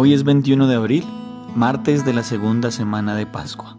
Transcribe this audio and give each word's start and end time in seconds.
Hoy 0.00 0.14
es 0.14 0.22
21 0.22 0.68
de 0.68 0.76
abril, 0.76 1.04
martes 1.56 2.04
de 2.04 2.12
la 2.12 2.22
segunda 2.22 2.70
semana 2.70 3.16
de 3.16 3.26
Pascua. 3.26 3.76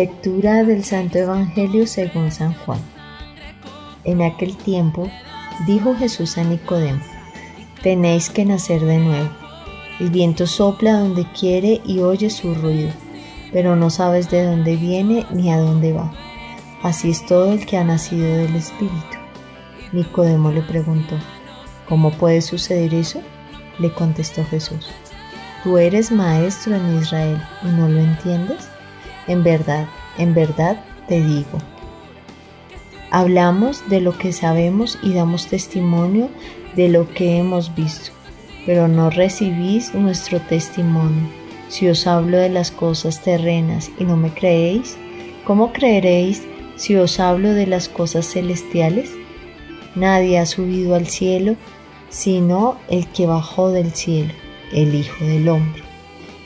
Lectura 0.00 0.64
del 0.64 0.82
Santo 0.82 1.18
Evangelio 1.18 1.86
según 1.86 2.32
San 2.32 2.54
Juan. 2.54 2.80
En 4.04 4.22
aquel 4.22 4.56
tiempo 4.56 5.10
dijo 5.66 5.94
Jesús 5.94 6.38
a 6.38 6.42
Nicodemo, 6.42 7.02
tenéis 7.82 8.30
que 8.30 8.46
nacer 8.46 8.80
de 8.80 8.96
nuevo. 8.96 9.28
El 10.00 10.08
viento 10.08 10.46
sopla 10.46 10.94
donde 10.94 11.26
quiere 11.38 11.82
y 11.84 11.98
oye 12.00 12.30
su 12.30 12.54
ruido, 12.54 12.88
pero 13.52 13.76
no 13.76 13.90
sabes 13.90 14.30
de 14.30 14.42
dónde 14.42 14.76
viene 14.76 15.26
ni 15.34 15.52
a 15.52 15.58
dónde 15.58 15.92
va. 15.92 16.10
Así 16.82 17.10
es 17.10 17.26
todo 17.26 17.52
el 17.52 17.66
que 17.66 17.76
ha 17.76 17.84
nacido 17.84 18.26
del 18.26 18.56
Espíritu. 18.56 19.18
Nicodemo 19.92 20.50
le 20.50 20.62
preguntó, 20.62 21.16
¿cómo 21.86 22.10
puede 22.10 22.40
suceder 22.40 22.94
eso? 22.94 23.20
Le 23.78 23.92
contestó 23.92 24.46
Jesús, 24.46 24.86
tú 25.62 25.76
eres 25.76 26.10
maestro 26.10 26.74
en 26.74 26.96
Israel 26.96 27.42
y 27.62 27.66
no 27.66 27.86
lo 27.86 28.00
entiendes. 28.00 28.69
En 29.30 29.44
verdad, 29.44 29.86
en 30.18 30.34
verdad 30.34 30.84
te 31.06 31.20
digo. 31.20 31.60
Hablamos 33.12 33.88
de 33.88 34.00
lo 34.00 34.18
que 34.18 34.32
sabemos 34.32 34.98
y 35.04 35.12
damos 35.12 35.46
testimonio 35.46 36.30
de 36.74 36.88
lo 36.88 37.08
que 37.08 37.36
hemos 37.36 37.72
visto, 37.76 38.10
pero 38.66 38.88
no 38.88 39.08
recibís 39.08 39.94
nuestro 39.94 40.40
testimonio. 40.40 41.28
Si 41.68 41.86
os 41.86 42.08
hablo 42.08 42.38
de 42.38 42.48
las 42.48 42.72
cosas 42.72 43.22
terrenas 43.22 43.92
y 44.00 44.04
no 44.04 44.16
me 44.16 44.30
creéis, 44.34 44.96
¿cómo 45.44 45.72
creeréis 45.72 46.42
si 46.74 46.96
os 46.96 47.20
hablo 47.20 47.54
de 47.54 47.68
las 47.68 47.88
cosas 47.88 48.26
celestiales? 48.26 49.12
Nadie 49.94 50.40
ha 50.40 50.46
subido 50.46 50.96
al 50.96 51.06
cielo 51.06 51.54
sino 52.08 52.78
el 52.88 53.06
que 53.06 53.28
bajó 53.28 53.70
del 53.70 53.92
cielo, 53.92 54.32
el 54.72 54.92
Hijo 54.92 55.24
del 55.24 55.48
Hombre. 55.48 55.84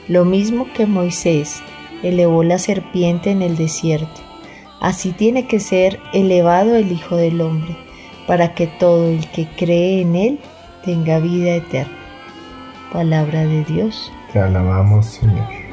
Lo 0.07 0.27
mismo 0.27 0.67
que 0.75 0.85
Moisés 0.85 1.63
elevó 2.05 2.45
la 2.45 2.59
serpiente 2.59 3.31
en 3.31 3.43
el 3.43 3.57
desierto. 3.57 4.21
Así 4.81 5.13
tiene 5.13 5.47
que 5.47 5.61
ser 5.61 5.99
elevado 6.13 6.77
el 6.77 6.93
Hijo 6.93 7.17
del 7.17 7.41
Hombre, 7.41 7.77
para 8.27 8.55
que 8.55 8.67
todo 8.67 9.09
el 9.09 9.27
que 9.31 9.47
cree 9.47 10.03
en 10.03 10.15
Él 10.15 10.39
tenga 10.85 11.19
vida 11.19 11.55
eterna. 11.55 11.99
Palabra 12.93 13.47
de 13.47 13.65
Dios. 13.65 14.13
Te 14.33 14.39
alabamos, 14.39 15.07
Señor. 15.07 15.64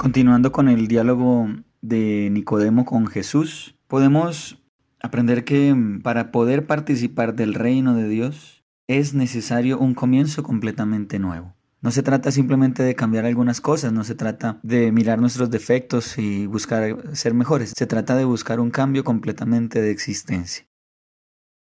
Continuando 0.00 0.50
con 0.50 0.70
el 0.70 0.88
diálogo 0.88 1.50
de 1.82 2.30
Nicodemo 2.32 2.86
con 2.86 3.06
Jesús, 3.06 3.76
podemos 3.86 4.58
aprender 4.98 5.44
que 5.44 5.74
mm, 5.74 6.00
para 6.00 6.32
poder 6.32 6.66
participar 6.66 7.34
del 7.34 7.52
reino 7.52 7.94
de 7.94 8.08
Dios 8.08 8.64
es 8.86 9.12
necesario 9.12 9.78
un 9.78 9.92
comienzo 9.92 10.42
completamente 10.42 11.18
nuevo. 11.18 11.54
No 11.82 11.90
se 11.90 12.02
trata 12.02 12.30
simplemente 12.30 12.82
de 12.82 12.94
cambiar 12.94 13.26
algunas 13.26 13.60
cosas, 13.60 13.92
no 13.92 14.02
se 14.04 14.14
trata 14.14 14.58
de 14.62 14.90
mirar 14.90 15.20
nuestros 15.20 15.50
defectos 15.50 16.16
y 16.16 16.46
buscar 16.46 17.14
ser 17.14 17.34
mejores, 17.34 17.74
se 17.76 17.86
trata 17.86 18.16
de 18.16 18.24
buscar 18.24 18.58
un 18.58 18.70
cambio 18.70 19.04
completamente 19.04 19.82
de 19.82 19.90
existencia. 19.90 20.64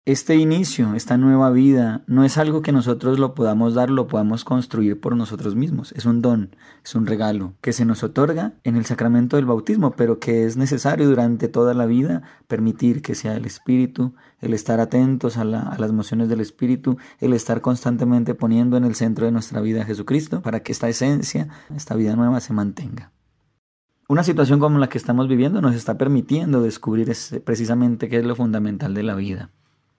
Este 0.09 0.37
inicio, 0.37 0.95
esta 0.95 1.19
nueva 1.19 1.51
vida, 1.51 2.03
no 2.07 2.25
es 2.25 2.39
algo 2.39 2.63
que 2.63 2.73
nosotros 2.73 3.19
lo 3.19 3.35
podamos 3.35 3.75
dar, 3.75 3.91
lo 3.91 4.07
podamos 4.07 4.43
construir 4.43 4.99
por 4.99 5.15
nosotros 5.15 5.55
mismos. 5.55 5.93
Es 5.93 6.07
un 6.07 6.23
don, 6.23 6.57
es 6.83 6.95
un 6.95 7.05
regalo 7.05 7.53
que 7.61 7.75
se 7.75 7.85
nos 7.85 8.03
otorga 8.03 8.55
en 8.65 8.77
el 8.77 8.87
sacramento 8.87 9.37
del 9.37 9.45
bautismo, 9.45 9.97
pero 9.97 10.19
que 10.19 10.47
es 10.47 10.57
necesario 10.57 11.07
durante 11.07 11.49
toda 11.49 11.75
la 11.75 11.85
vida 11.85 12.23
permitir 12.47 13.03
que 13.03 13.15
sea 13.15 13.37
el 13.37 13.45
Espíritu, 13.45 14.15
el 14.41 14.55
estar 14.55 14.81
atentos 14.81 15.37
a, 15.37 15.45
la, 15.45 15.61
a 15.61 15.79
las 15.79 15.93
mociones 15.93 16.31
del 16.31 16.41
Espíritu, 16.41 16.97
el 17.21 17.35
estar 17.35 17.61
constantemente 17.61 18.35
poniendo 18.35 18.79
en 18.79 18.85
el 18.85 18.95
centro 18.95 19.27
de 19.27 19.33
nuestra 19.33 19.61
vida 19.61 19.83
a 19.83 19.85
Jesucristo 19.85 20.41
para 20.41 20.61
que 20.61 20.73
esta 20.73 20.89
esencia, 20.89 21.49
esta 21.77 21.95
vida 21.95 22.17
nueva 22.17 22.41
se 22.41 22.55
mantenga. 22.55 23.13
Una 24.09 24.25
situación 24.25 24.59
como 24.59 24.79
la 24.79 24.89
que 24.89 24.97
estamos 24.97 25.29
viviendo 25.29 25.61
nos 25.61 25.75
está 25.75 25.99
permitiendo 25.99 26.63
descubrir 26.63 27.13
precisamente 27.45 28.09
qué 28.09 28.17
es 28.21 28.25
lo 28.25 28.35
fundamental 28.37 28.95
de 28.95 29.03
la 29.03 29.15
vida. 29.15 29.51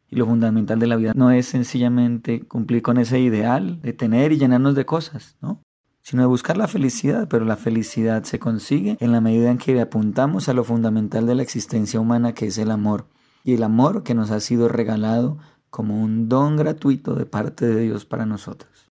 Y 0.09 0.15
lo 0.15 0.25
fundamental 0.25 0.79
de 0.79 0.88
la 0.88 0.95
vida 0.95 1.13
no 1.15 1.31
es 1.31 1.47
sencillamente 1.47 2.47
cumplir 2.47 2.81
con 2.81 2.97
ese 2.97 3.19
ideal 3.19 3.81
de 3.81 3.94
tener 3.94 4.31
y 4.31 4.38
llenarnos 4.38 4.75
de 4.75 4.85
cosas, 4.85 5.38
¿no? 5.41 5.61
Sino 6.01 6.23
de 6.23 6.27
buscar 6.27 6.57
la 6.57 6.67
felicidad, 6.67 7.27
pero 7.29 7.45
la 7.45 7.57
felicidad 7.57 8.23
se 8.23 8.39
consigue 8.39 8.97
en 9.00 9.11
la 9.11 9.21
medida 9.21 9.51
en 9.51 9.57
que 9.57 9.79
apuntamos 9.79 10.50
a 10.50 10.53
lo 10.53 10.63
fundamental 10.63 11.27
de 11.27 11.35
la 11.35 11.44
existencia 11.44 12.00
humana 12.00 12.33
que 12.33 12.47
es 12.47 12.57
el 12.57 12.71
amor. 12.71 13.07
y 13.41 13.53
el 13.53 13.63
amor 13.63 14.03
que 14.03 14.13
nos 14.13 14.31
ha 14.31 14.41
sido 14.41 14.67
regalado 14.67 15.38
como 15.69 16.03
un 16.03 16.27
don 16.27 16.57
gratuito 16.57 17.15
de 17.15 17.25
parte 17.25 17.65
de 17.65 17.81
Dios 17.83 18.06
para 18.06 18.25
nosotros. 18.25 18.89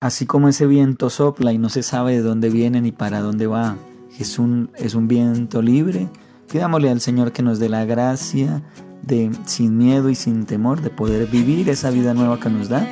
Así 0.00 0.24
como 0.24 0.48
ese 0.48 0.66
viento 0.66 1.10
sopla 1.10 1.52
y 1.52 1.58
no 1.58 1.68
se 1.68 1.82
sabe 1.82 2.12
de 2.12 2.22
dónde 2.22 2.48
viene 2.48 2.80
ni 2.80 2.92
para 2.92 3.20
dónde 3.20 3.46
va, 3.48 3.76
es 4.18 4.38
un, 4.38 4.70
es 4.76 4.94
un 4.94 5.08
viento 5.08 5.62
libre, 5.62 6.08
pidámosle 6.50 6.90
al 6.90 7.00
Señor 7.00 7.32
que 7.32 7.42
nos 7.42 7.58
dé 7.58 7.68
la 7.68 7.84
gracia 7.84 8.62
de, 9.02 9.30
sin 9.46 9.76
miedo 9.76 10.10
y 10.10 10.14
sin 10.14 10.46
temor, 10.46 10.80
de 10.80 10.90
poder 10.90 11.26
vivir 11.26 11.68
esa 11.68 11.90
vida 11.90 12.14
nueva 12.14 12.38
que 12.40 12.50
nos 12.50 12.68
da 12.68 12.86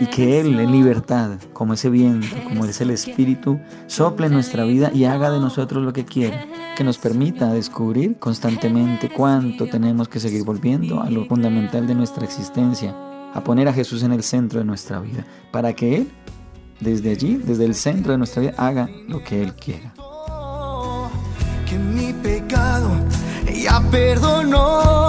y 0.00 0.06
que 0.06 0.40
Él 0.40 0.58
en 0.58 0.72
libertad, 0.72 1.32
como 1.52 1.74
ese 1.74 1.90
viento, 1.90 2.26
como 2.44 2.64
es 2.64 2.80
el 2.80 2.90
Espíritu, 2.90 3.60
sople 3.86 4.28
nuestra 4.28 4.64
vida 4.64 4.90
y 4.92 5.04
haga 5.04 5.30
de 5.30 5.40
nosotros 5.40 5.84
lo 5.84 5.92
que 5.92 6.04
quiere, 6.04 6.46
que 6.76 6.84
nos 6.84 6.98
permita 6.98 7.52
descubrir 7.52 8.16
constantemente 8.18 9.10
cuánto 9.10 9.66
tenemos 9.66 10.08
que 10.08 10.20
seguir 10.20 10.44
volviendo 10.44 11.02
a 11.02 11.10
lo 11.10 11.26
fundamental 11.26 11.86
de 11.86 11.94
nuestra 11.94 12.24
existencia, 12.24 12.94
a 13.34 13.42
poner 13.42 13.68
a 13.68 13.72
Jesús 13.72 14.02
en 14.02 14.12
el 14.12 14.22
centro 14.22 14.60
de 14.60 14.64
nuestra 14.64 15.00
vida, 15.00 15.24
para 15.50 15.72
que 15.74 15.96
Él, 15.96 16.10
desde 16.80 17.10
allí, 17.10 17.36
desde 17.36 17.64
el 17.64 17.74
centro 17.74 18.12
de 18.12 18.18
nuestra 18.18 18.42
vida, 18.42 18.54
haga 18.56 18.88
lo 19.08 19.22
que 19.22 19.42
Él 19.42 19.54
quiera. 19.54 19.92
Que 21.68 21.78
mi 21.78 22.12
pecado 22.12 22.90
ya 23.52 23.80
perdonó, 23.90 25.03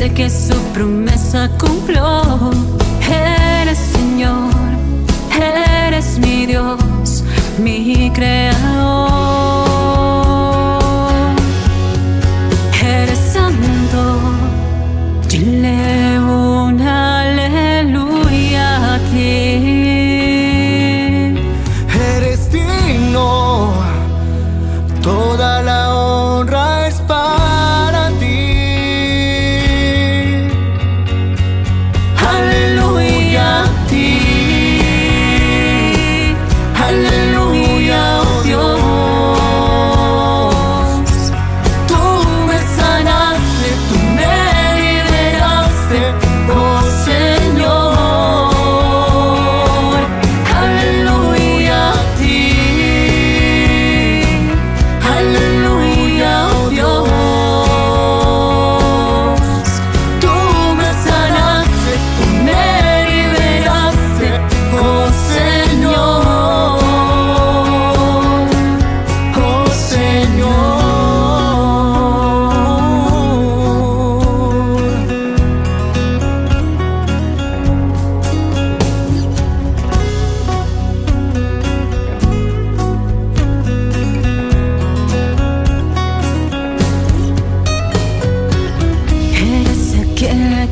Aquel 0.00 0.14
que 0.14 0.30
su 0.30 0.54
promesa 0.72 1.50
cumplió. 1.58 2.22
Eres 3.06 3.76
Señor, 3.76 4.50
eres 5.38 6.18
mi 6.18 6.46
Dios, 6.46 7.22
mi 7.58 8.10
creador. 8.10 8.69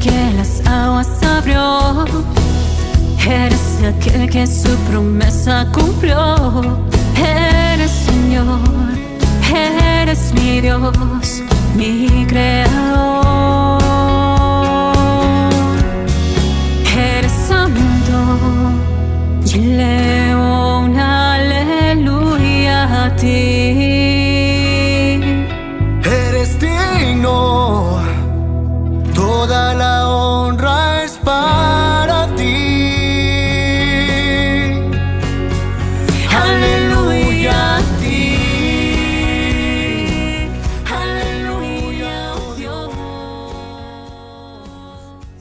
Que 0.01 0.33
las 0.37 0.61
aguas 0.67 1.09
abrió. 1.23 2.05
Eres 3.27 3.79
aquel 3.85 4.31
que 4.31 4.47
su 4.47 4.75
promesa 4.91 5.67
cumplió. 5.73 6.37
Eres 7.17 7.91
Señor, 7.91 8.61
eres 9.53 10.33
mi 10.35 10.61
Dios, 10.61 11.43
mi 11.77 12.27
creador. 12.27 13.83
Eres 16.97 17.33
santo, 17.49 18.19
dile 19.45 20.35
un 20.35 20.99
aleluya 20.99 23.05
a 23.05 23.17
ti. 23.17 23.48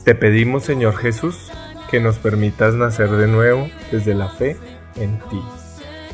Te 0.08 0.16
pedimos, 0.16 0.64
Señor 0.64 0.96
Jesús, 0.96 1.52
que 1.92 2.00
nos 2.00 2.18
permitas 2.18 2.76
nacer 2.76 3.10
de 3.10 3.28
nuevo 3.28 3.70
desde 3.92 4.16
la 4.16 4.30
fe 4.30 4.56
en 4.96 5.20
ti, 5.30 5.42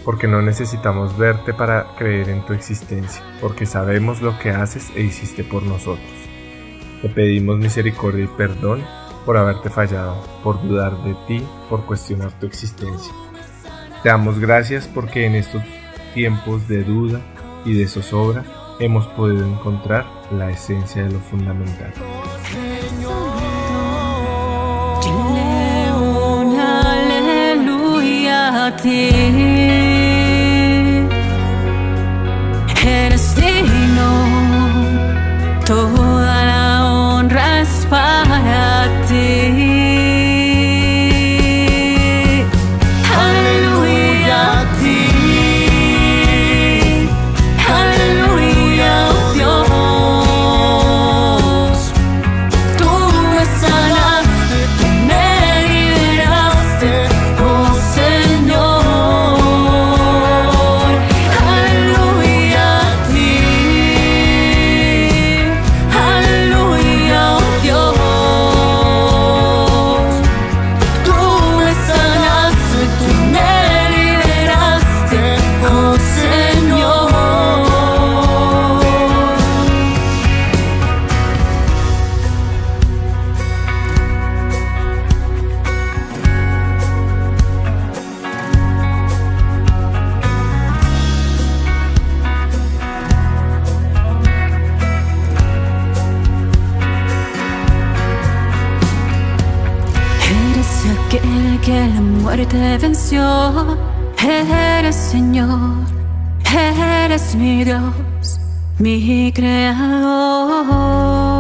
porque 0.04 0.28
no 0.28 0.42
necesitamos 0.42 1.16
verte 1.16 1.54
para 1.54 1.86
creer 1.96 2.30
en 2.30 2.44
tu 2.44 2.54
existencia, 2.54 3.22
porque 3.40 3.68
sabemos 3.68 4.20
lo 4.24 4.40
que 4.40 4.50
haces 4.50 4.92
e 4.96 5.04
hiciste 5.04 5.44
por 5.44 5.62
nosotros. 5.62 6.10
Te 7.04 7.10
pedimos 7.10 7.60
misericordia 7.60 8.24
y 8.24 8.36
perdón 8.36 8.84
por 9.28 9.38
haberte 9.38 9.70
fallado, 9.70 10.26
por 10.44 10.60
dudar 10.68 10.98
de 11.04 11.16
ti, 11.28 11.46
por 11.70 11.86
cuestionar 11.86 12.32
tu 12.40 12.48
existencia. 12.48 13.14
Te 14.02 14.10
damos 14.10 14.40
gracias 14.40 14.88
porque 14.88 15.28
en 15.28 15.36
estos 15.36 15.62
tiempos 16.16 16.68
de 16.68 16.84
duda 16.84 17.22
y 17.64 17.76
de 17.76 17.88
zozobra 17.88 18.44
hemos 18.80 19.06
podido 19.10 19.46
encontrar 19.46 20.08
la 20.32 20.50
esencia 20.50 21.04
de 21.04 21.12
lo 21.12 21.20
fundamental. 21.20 21.94
Aleluya 28.86 29.23
la 101.88 102.02
muerte 102.02 102.78
venció. 102.78 103.78
Eres 104.18 104.96
Señor, 104.96 105.86
eres 106.54 107.36
mi 107.36 107.64
Dios, 107.64 108.40
mi 108.80 109.32
creador. 109.34 111.33